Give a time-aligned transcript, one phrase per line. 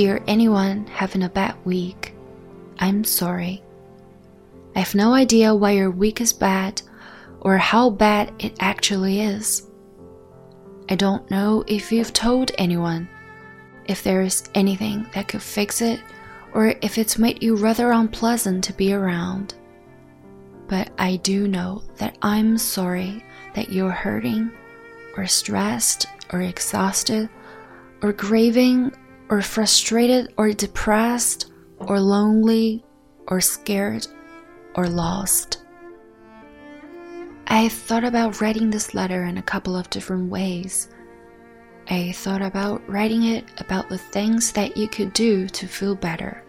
[0.00, 2.14] Dear anyone having a bad week,
[2.78, 3.62] I'm sorry.
[4.74, 6.80] I have no idea why your week is bad
[7.42, 9.68] or how bad it actually is.
[10.88, 13.10] I don't know if you've told anyone,
[13.84, 16.00] if there's anything that could fix it,
[16.54, 19.52] or if it's made you rather unpleasant to be around.
[20.66, 23.22] But I do know that I'm sorry
[23.54, 24.50] that you're hurting,
[25.18, 27.28] or stressed, or exhausted,
[28.00, 28.94] or grieving,
[29.30, 32.84] or frustrated, or depressed, or lonely,
[33.28, 34.06] or scared,
[34.74, 35.62] or lost.
[37.46, 40.88] I thought about writing this letter in a couple of different ways.
[41.88, 46.44] I thought about writing it about the things that you could do to feel better.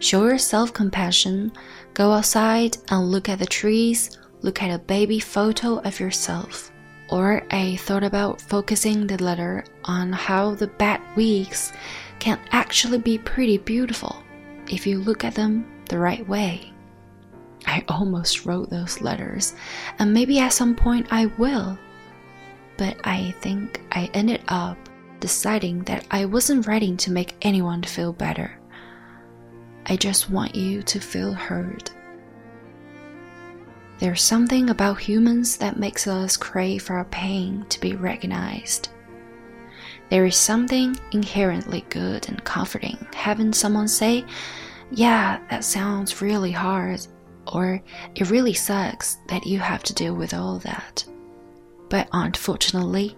[0.00, 1.52] Show yourself compassion,
[1.94, 6.70] go outside and look at the trees, look at a baby photo of yourself.
[7.10, 11.72] Or I thought about focusing the letter on how the bad weeks
[12.18, 14.22] can actually be pretty beautiful
[14.68, 16.72] if you look at them the right way.
[17.66, 19.54] I almost wrote those letters,
[19.98, 21.78] and maybe at some point I will.
[22.76, 24.78] But I think I ended up
[25.20, 28.58] deciding that I wasn't writing to make anyone feel better.
[29.86, 31.90] I just want you to feel heard.
[33.98, 38.90] There's something about humans that makes us crave for our pain to be recognized.
[40.10, 44.24] There is something inherently good and comforting having someone say,
[44.90, 47.06] Yeah, that sounds really hard,
[47.52, 47.82] or
[48.14, 51.04] it really sucks that you have to deal with all that.
[51.90, 53.16] But unfortunately,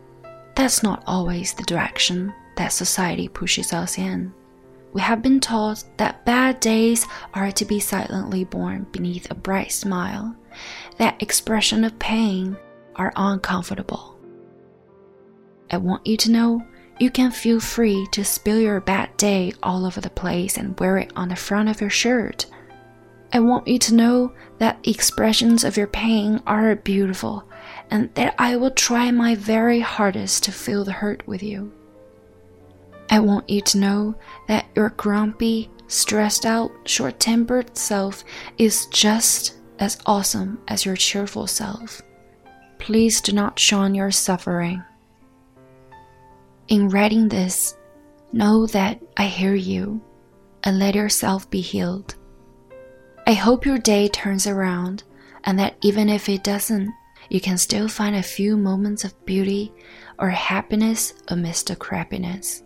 [0.56, 4.32] that's not always the direction that society pushes us in.
[4.92, 9.70] We have been taught that bad days are to be silently borne beneath a bright
[9.70, 10.34] smile,
[10.98, 12.56] that expression of pain
[12.96, 14.18] are uncomfortable.
[15.70, 16.66] I want you to know
[17.00, 20.98] you can feel free to spill your bad day all over the place and wear
[20.98, 22.44] it on the front of your shirt.
[23.32, 27.48] I want you to know that expressions of your pain are beautiful
[27.90, 31.72] and that I will try my very hardest to feel the hurt with you.
[33.08, 34.14] I want you to know
[34.46, 38.24] that your grumpy, stressed out, short tempered self
[38.58, 42.02] is just as awesome as your cheerful self.
[42.78, 44.84] Please do not shun your suffering.
[46.70, 47.76] In writing this,
[48.32, 50.00] know that I hear you
[50.62, 52.14] and let yourself be healed.
[53.26, 55.02] I hope your day turns around
[55.42, 56.94] and that even if it doesn't,
[57.28, 59.72] you can still find a few moments of beauty
[60.20, 62.62] or happiness amidst the crappiness.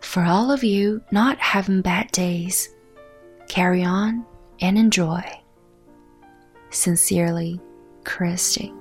[0.00, 2.68] For all of you not having bad days,
[3.48, 4.24] carry on
[4.60, 5.24] and enjoy.
[6.70, 7.60] Sincerely,
[8.04, 8.72] Christy.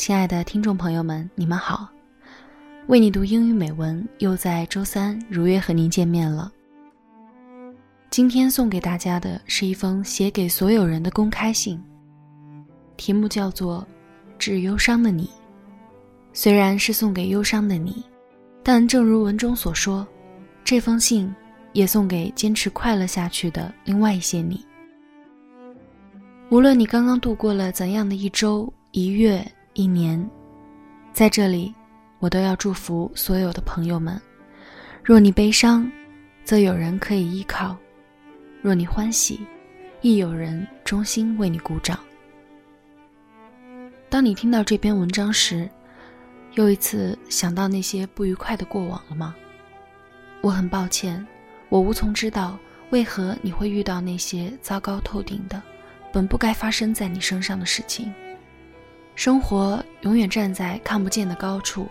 [0.00, 1.86] 亲爱的听众朋友们，你们好！
[2.86, 6.50] 为你读英语美文又在周三如约和您见面了。
[8.08, 11.78] 今天送给大家的是一封写给所有人的公开信，
[12.96, 13.86] 题目叫做
[14.38, 15.24] 《致忧伤的你》。
[16.32, 18.02] 虽然是送给忧伤的你，
[18.62, 20.08] 但正如文中所说，
[20.64, 21.30] 这封信
[21.74, 24.64] 也送给坚持快乐下去的另外一些你。
[26.48, 29.46] 无论你刚刚度过了怎样的一周、一月。
[29.80, 30.30] 一年，
[31.10, 31.74] 在这里，
[32.18, 34.20] 我都要祝福所有的朋友们。
[35.02, 35.90] 若你悲伤，
[36.44, 37.74] 则有人可以依靠；
[38.60, 39.40] 若你欢喜，
[40.02, 41.98] 亦有人衷心为你鼓掌。
[44.10, 45.66] 当你听到这篇文章时，
[46.56, 49.34] 又一次想到那些不愉快的过往了吗？
[50.42, 51.26] 我很抱歉，
[51.70, 52.58] 我无从知道
[52.90, 55.62] 为何你会遇到那些糟糕透顶的、
[56.12, 58.12] 本不该发生在你身上的事情。
[59.20, 61.86] 生活永远站在看不见的高处，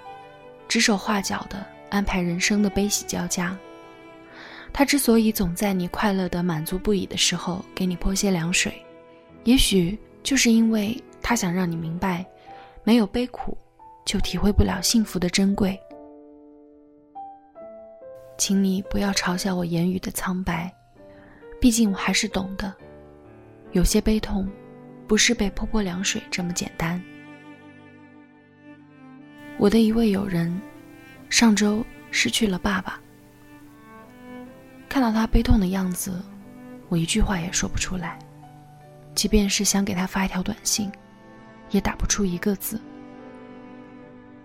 [0.68, 3.56] 指手画脚地安排人生的悲喜交加。
[4.74, 8.84] 他之所以总在你快乐的满足不已的时候给你泼些凉水，
[9.44, 12.26] 也许就是因为他想让你明白，
[12.84, 13.56] 没有悲苦，
[14.08, 15.80] 就体会不了幸福的珍贵。
[18.40, 20.74] 请你不要嘲笑我言语的苍白，
[21.62, 22.74] 毕竟我还是懂的。
[23.74, 24.50] 有些悲痛，
[25.08, 27.00] 不是被泼泼凉水这么简单。
[29.60, 30.50] 我的一位友人，
[31.30, 32.98] 上周失去了爸爸。
[34.88, 36.24] 看到他悲痛的样子，
[36.88, 38.18] 我一句话也说不出来，
[39.14, 40.90] 即便是想给他发一条短信，
[41.72, 42.80] 也打不出一个字。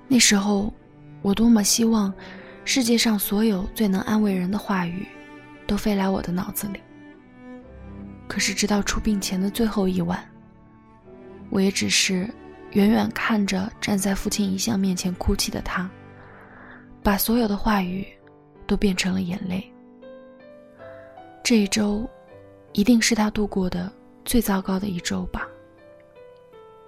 [0.08, 0.74] 那时候，
[1.22, 2.12] 我多么希望
[2.64, 5.06] 世界上所有最能安慰人的话语，
[5.64, 6.80] 都飞来我的脑子里。
[8.26, 10.28] 可是，直到出殡前的最后一晚，
[11.50, 12.28] 我也只是
[12.74, 15.88] 远远看着站在父亲遗像面前哭泣的他，
[17.02, 18.06] 把所有的话语
[18.66, 19.64] 都变成了眼泪。
[21.42, 22.08] 这一周，
[22.72, 23.90] 一定是他度过的
[24.24, 25.46] 最糟糕的一周吧。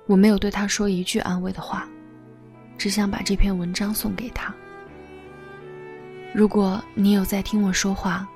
[0.07, 1.89] 我没有对他说一句安慰的话，
[2.77, 4.53] 只想把这篇文章送给他。
[6.35, 8.29] 如果你有在听我说话，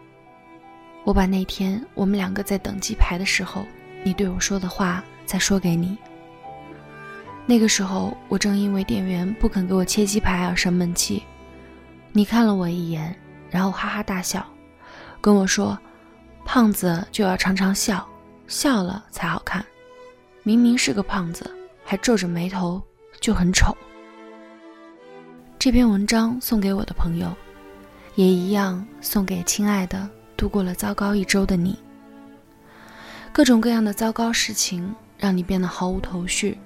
[1.04, 3.66] 我把那天我们两个在等鸡排的时候，
[4.04, 5.98] 你对我说的话再说给你。
[7.50, 11.20] 那个时候，我正因为店员不肯给我切鸡排而生闷气。
[12.12, 13.12] 你看了我一眼，
[13.50, 14.46] 然后哈哈大笑，
[15.20, 15.76] 跟我说
[16.46, 18.08] ：“胖子就要常常笑，
[18.46, 19.66] 笑了才好看。
[20.44, 21.50] 明明是个胖子，
[21.84, 22.80] 还皱着眉头，
[23.20, 23.76] 就很丑。”
[25.58, 27.34] 这篇文章送给我的朋友，
[28.14, 30.08] 也一样送给亲爱的。
[30.36, 31.76] 度过了糟糕一周的你，
[33.32, 36.56] 各种各样的糟糕事情让你变得毫无头绪。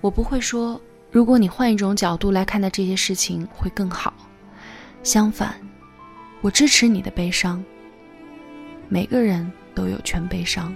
[0.00, 0.80] 我不会说，
[1.10, 4.12] 如果你换一种角度来看待这些事情会更好。
[5.02, 5.54] 相反，
[6.40, 7.62] 我支持你的悲伤。
[8.88, 10.74] 每个人都有权悲伤，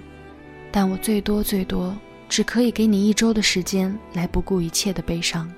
[0.70, 1.96] 但我最多最多
[2.28, 5.50] 只可以给你一周的时间来不顾一切的悲伤，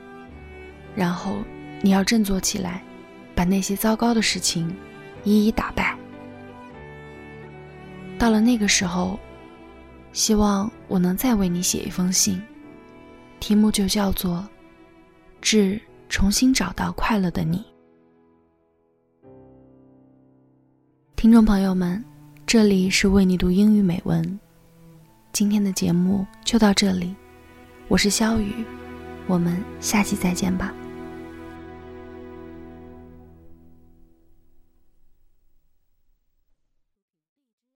[0.94, 1.38] 然后
[1.80, 2.82] 你要振作起来，
[3.34, 4.74] 把那些糟糕的事情
[5.24, 5.96] 一一打败。
[8.18, 9.18] 到了那个时候，
[10.12, 12.40] 希望我能再为你写一封信，
[13.44, 14.36] 题目就叫做
[15.42, 17.62] 《致重新找到快乐的你》。
[21.14, 22.02] 听众朋友们，
[22.46, 24.40] 这里是为你读英语美文，
[25.30, 27.14] 今天的节目就到这里，
[27.86, 28.64] 我是肖雨，
[29.26, 30.72] 我们下期再见吧。